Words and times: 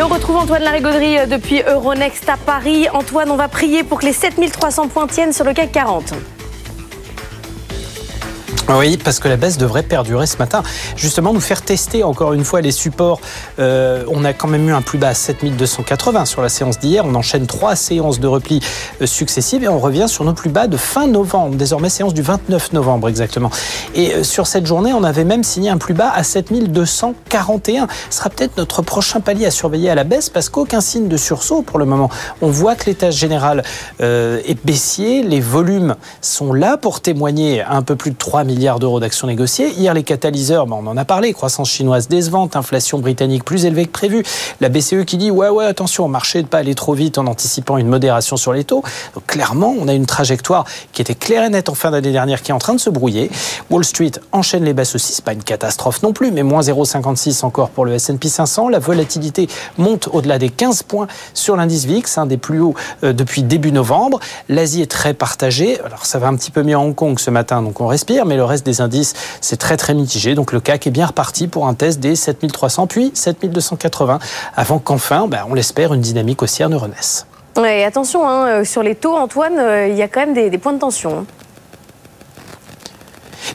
Et 0.00 0.02
on 0.02 0.08
retrouve 0.08 0.36
Antoine 0.36 0.62
Larigauderie 0.62 1.18
euh, 1.18 1.26
depuis 1.26 1.60
Euronext 1.60 2.26
à 2.30 2.38
Paris. 2.38 2.88
Antoine, 2.94 3.30
on 3.30 3.36
va 3.36 3.48
prier 3.48 3.84
pour 3.84 4.00
que 4.00 4.06
les 4.06 4.14
7300 4.14 4.88
points 4.88 5.06
tiennent 5.06 5.34
sur 5.34 5.44
le 5.44 5.52
CAC 5.52 5.72
40. 5.72 6.14
Oui, 8.78 8.98
parce 9.02 9.18
que 9.18 9.26
la 9.26 9.36
baisse 9.36 9.58
devrait 9.58 9.82
perdurer 9.82 10.26
ce 10.26 10.36
matin. 10.36 10.62
Justement, 10.94 11.32
nous 11.32 11.40
faire 11.40 11.62
tester 11.62 12.04
encore 12.04 12.34
une 12.34 12.44
fois 12.44 12.60
les 12.60 12.70
supports. 12.70 13.20
Euh, 13.58 14.04
on 14.08 14.24
a 14.24 14.32
quand 14.32 14.46
même 14.46 14.68
eu 14.68 14.72
un 14.72 14.80
plus 14.80 14.96
bas 14.96 15.08
à 15.08 15.14
7280 15.14 16.24
sur 16.24 16.40
la 16.40 16.48
séance 16.48 16.78
d'hier. 16.78 17.04
On 17.04 17.14
enchaîne 17.16 17.46
trois 17.48 17.74
séances 17.74 18.20
de 18.20 18.28
repli 18.28 18.60
euh, 19.02 19.06
successives 19.06 19.64
et 19.64 19.68
on 19.68 19.80
revient 19.80 20.06
sur 20.08 20.24
nos 20.24 20.34
plus 20.34 20.50
bas 20.50 20.68
de 20.68 20.76
fin 20.76 21.08
novembre. 21.08 21.56
Désormais, 21.56 21.88
séance 21.88 22.14
du 22.14 22.22
29 22.22 22.72
novembre 22.72 23.08
exactement. 23.08 23.50
Et 23.94 24.14
euh, 24.14 24.22
sur 24.22 24.46
cette 24.46 24.66
journée, 24.66 24.92
on 24.92 25.02
avait 25.02 25.24
même 25.24 25.42
signé 25.42 25.68
un 25.68 25.78
plus 25.78 25.94
bas 25.94 26.12
à 26.14 26.22
7241. 26.22 27.88
Ce 28.08 28.18
sera 28.18 28.30
peut-être 28.30 28.56
notre 28.56 28.82
prochain 28.82 29.20
palier 29.20 29.46
à 29.46 29.50
surveiller 29.50 29.90
à 29.90 29.96
la 29.96 30.04
baisse 30.04 30.28
parce 30.28 30.48
qu'aucun 30.48 30.80
signe 30.80 31.08
de 31.08 31.16
sursaut 31.16 31.62
pour 31.62 31.80
le 31.80 31.86
moment. 31.86 32.08
On 32.40 32.50
voit 32.50 32.76
que 32.76 32.86
l'état 32.86 33.10
général 33.10 33.64
est 34.00 34.64
baissier. 34.64 35.22
Les 35.22 35.40
volumes 35.40 35.96
sont 36.20 36.52
là 36.52 36.76
pour 36.76 37.00
témoigner 37.00 37.62
un 37.62 37.82
peu 37.82 37.96
plus 37.96 38.12
de 38.12 38.16
3 38.16 38.44
millions 38.44 38.59
milliards 38.60 38.78
d'euros 38.78 39.00
d'actions 39.00 39.26
négociées. 39.26 39.70
Hier, 39.70 39.94
les 39.94 40.02
catalyseurs, 40.02 40.66
on 40.70 40.86
en 40.86 40.96
a 40.98 41.06
parlé, 41.06 41.32
croissance 41.32 41.70
chinoise 41.70 42.08
décevante, 42.08 42.56
inflation 42.56 42.98
britannique 42.98 43.42
plus 43.42 43.64
élevée 43.64 43.86
que 43.86 43.90
prévu. 43.90 44.22
La 44.60 44.68
BCE 44.68 45.06
qui 45.06 45.16
dit, 45.16 45.30
ouais, 45.30 45.48
ouais, 45.48 45.64
attention 45.64 46.04
au 46.04 46.08
marché 46.08 46.42
de 46.42 46.46
pas 46.46 46.58
aller 46.58 46.74
trop 46.74 46.92
vite 46.92 47.16
en 47.16 47.26
anticipant 47.26 47.78
une 47.78 47.86
modération 47.86 48.36
sur 48.36 48.52
les 48.52 48.64
taux. 48.64 48.82
Donc 49.14 49.24
clairement, 49.26 49.74
on 49.80 49.88
a 49.88 49.94
une 49.94 50.04
trajectoire 50.04 50.66
qui 50.92 51.00
était 51.00 51.14
claire 51.14 51.42
et 51.42 51.48
nette 51.48 51.70
en 51.70 51.74
fin 51.74 51.90
d'année 51.90 52.12
dernière 52.12 52.42
qui 52.42 52.50
est 52.50 52.54
en 52.54 52.58
train 52.58 52.74
de 52.74 52.80
se 52.80 52.90
brouiller. 52.90 53.30
Wall 53.70 53.82
Street 53.82 54.10
enchaîne 54.30 54.64
les 54.64 54.74
baisses 54.74 54.94
aussi, 54.94 55.14
c'est 55.14 55.24
pas 55.24 55.32
une 55.32 55.42
catastrophe 55.42 56.02
non 56.02 56.12
plus, 56.12 56.30
mais 56.30 56.42
moins 56.42 56.60
0,56 56.60 57.46
encore 57.46 57.70
pour 57.70 57.86
le 57.86 57.94
S&P 57.94 58.28
500. 58.28 58.68
La 58.68 58.78
volatilité 58.78 59.48
monte 59.78 60.10
au-delà 60.12 60.38
des 60.38 60.50
15 60.50 60.82
points 60.82 61.06
sur 61.32 61.56
l'indice 61.56 61.86
VIX, 61.86 62.18
un 62.18 62.26
des 62.26 62.36
plus 62.36 62.60
hauts 62.60 62.74
euh, 63.04 63.14
depuis 63.14 63.42
début 63.42 63.72
novembre. 63.72 64.20
L'Asie 64.50 64.82
est 64.82 64.90
très 64.90 65.14
partagée. 65.14 65.80
Alors 65.80 66.04
ça 66.04 66.18
va 66.18 66.28
un 66.28 66.36
petit 66.36 66.50
peu 66.50 66.62
mieux 66.62 66.74
à 66.74 66.78
Hong 66.78 66.94
Kong 66.94 67.18
ce 67.18 67.30
matin, 67.30 67.62
donc 67.62 67.80
on 67.80 67.86
respire, 67.86 68.26
mais 68.26 68.36
le 68.36 68.44
reste 68.50 68.66
des 68.66 68.80
indices, 68.80 69.14
c'est 69.40 69.56
très 69.56 69.76
très 69.76 69.94
mitigé. 69.94 70.34
Donc 70.34 70.52
le 70.52 70.60
CAC 70.60 70.86
est 70.86 70.90
bien 70.90 71.06
reparti 71.06 71.48
pour 71.48 71.66
un 71.66 71.74
test 71.74 72.00
des 72.00 72.14
7300 72.14 72.86
puis 72.86 73.10
7280 73.14 74.18
avant 74.54 74.78
qu'enfin, 74.78 75.26
ben, 75.26 75.44
on 75.48 75.54
l'espère, 75.54 75.94
une 75.94 76.00
dynamique 76.00 76.42
haussière 76.42 76.68
ne 76.68 76.76
renaisse. 76.76 77.26
Attention, 77.86 78.26
hein, 78.28 78.46
euh, 78.46 78.64
sur 78.64 78.82
les 78.82 78.94
taux, 78.94 79.16
Antoine, 79.16 79.58
euh, 79.58 79.88
il 79.88 79.96
y 79.96 80.02
a 80.02 80.08
quand 80.08 80.20
même 80.20 80.34
des 80.34 80.58
points 80.58 80.72
de 80.72 80.78
tension. 80.78 81.26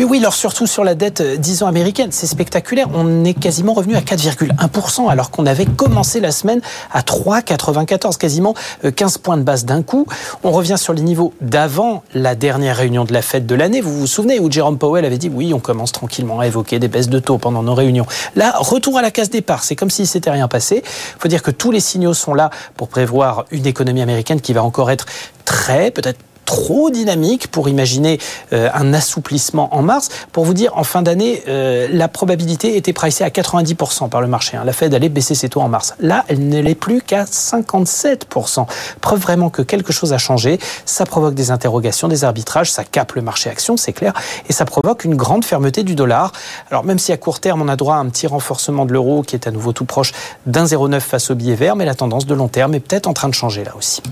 Mais 0.00 0.06
oui, 0.06 0.20
alors 0.20 0.32
surtout 0.32 0.66
sur 0.66 0.82
la 0.82 0.94
dette 0.94 1.20
10 1.20 1.60
euh, 1.60 1.64
ans 1.66 1.68
américaine, 1.68 2.08
c'est 2.10 2.26
spectaculaire. 2.26 2.88
On 2.94 3.22
est 3.22 3.34
quasiment 3.34 3.74
revenu 3.74 3.96
à 3.96 4.00
4,1% 4.00 5.10
alors 5.10 5.30
qu'on 5.30 5.44
avait 5.44 5.66
commencé 5.66 6.20
la 6.20 6.30
semaine 6.30 6.62
à 6.90 7.02
3,94, 7.02 8.16
quasiment 8.16 8.54
15 8.82 9.16
euh, 9.16 9.18
points 9.22 9.36
de 9.36 9.42
base 9.42 9.66
d'un 9.66 9.82
coup. 9.82 10.06
On 10.42 10.52
revient 10.52 10.76
sur 10.78 10.94
les 10.94 11.02
niveaux 11.02 11.34
d'avant 11.42 12.02
la 12.14 12.34
dernière 12.34 12.78
réunion 12.78 13.04
de 13.04 13.12
la 13.12 13.20
fête 13.20 13.44
de 13.44 13.54
l'année. 13.54 13.82
Vous 13.82 13.92
vous 13.92 14.06
souvenez 14.06 14.40
où 14.40 14.50
Jerome 14.50 14.78
Powell 14.78 15.04
avait 15.04 15.18
dit 15.18 15.28
oui, 15.28 15.52
on 15.52 15.60
commence 15.60 15.92
tranquillement 15.92 16.40
à 16.40 16.46
évoquer 16.46 16.78
des 16.78 16.88
baisses 16.88 17.10
de 17.10 17.18
taux 17.18 17.36
pendant 17.36 17.62
nos 17.62 17.74
réunions. 17.74 18.06
Là, 18.36 18.54
retour 18.56 18.96
à 18.96 19.02
la 19.02 19.10
case 19.10 19.28
départ. 19.28 19.64
C'est 19.64 19.76
comme 19.76 19.90
s'il 19.90 20.06
s'était 20.06 20.30
rien 20.30 20.48
passé. 20.48 20.82
Il 20.82 21.20
faut 21.20 21.28
dire 21.28 21.42
que 21.42 21.50
tous 21.50 21.72
les 21.72 21.80
signaux 21.80 22.14
sont 22.14 22.32
là 22.32 22.48
pour 22.78 22.88
prévoir 22.88 23.44
une 23.50 23.66
économie 23.66 24.00
américaine 24.00 24.40
qui 24.40 24.54
va 24.54 24.64
encore 24.64 24.90
être 24.90 25.04
très, 25.44 25.90
peut-être 25.90 26.20
trop 26.50 26.90
dynamique 26.90 27.48
pour 27.48 27.68
imaginer 27.68 28.18
euh, 28.52 28.68
un 28.74 28.92
assouplissement 28.92 29.72
en 29.72 29.82
mars. 29.82 30.08
Pour 30.32 30.44
vous 30.44 30.52
dire, 30.52 30.76
en 30.76 30.82
fin 30.82 31.00
d'année, 31.00 31.44
euh, 31.46 31.86
la 31.92 32.08
probabilité 32.08 32.76
était 32.76 32.92
pricée 32.92 33.22
à 33.22 33.28
90% 33.28 34.08
par 34.08 34.20
le 34.20 34.26
marché. 34.26 34.56
Hein. 34.56 34.64
La 34.64 34.72
Fed 34.72 34.92
allait 34.92 35.08
baisser 35.08 35.36
ses 35.36 35.48
taux 35.48 35.60
en 35.60 35.68
mars. 35.68 35.94
Là, 36.00 36.24
elle 36.26 36.48
ne 36.48 36.60
l'est 36.60 36.74
plus 36.74 37.02
qu'à 37.02 37.22
57%. 37.22 38.66
Preuve 39.00 39.20
vraiment 39.20 39.48
que 39.48 39.62
quelque 39.62 39.92
chose 39.92 40.12
a 40.12 40.18
changé. 40.18 40.58
Ça 40.86 41.06
provoque 41.06 41.34
des 41.34 41.52
interrogations, 41.52 42.08
des 42.08 42.24
arbitrages, 42.24 42.72
ça 42.72 42.82
cape 42.82 43.12
le 43.12 43.22
marché 43.22 43.48
action, 43.48 43.76
c'est 43.76 43.92
clair, 43.92 44.12
et 44.48 44.52
ça 44.52 44.64
provoque 44.64 45.04
une 45.04 45.14
grande 45.14 45.44
fermeté 45.44 45.84
du 45.84 45.94
dollar. 45.94 46.32
Alors 46.72 46.82
même 46.82 46.98
si 46.98 47.12
à 47.12 47.16
court 47.16 47.38
terme, 47.38 47.62
on 47.62 47.68
a 47.68 47.76
droit 47.76 47.94
à 47.94 47.98
un 47.98 48.08
petit 48.08 48.26
renforcement 48.26 48.86
de 48.86 48.92
l'euro 48.92 49.22
qui 49.22 49.36
est 49.36 49.46
à 49.46 49.52
nouveau 49.52 49.72
tout 49.72 49.84
proche 49.84 50.10
d'un 50.46 50.64
0,9 50.64 50.98
face 50.98 51.30
au 51.30 51.36
billet 51.36 51.54
vert, 51.54 51.76
mais 51.76 51.84
la 51.84 51.94
tendance 51.94 52.26
de 52.26 52.34
long 52.34 52.48
terme 52.48 52.74
est 52.74 52.80
peut-être 52.80 53.06
en 53.06 53.12
train 53.12 53.28
de 53.28 53.34
changer 53.34 53.62
là 53.62 53.76
aussi. 53.76 54.02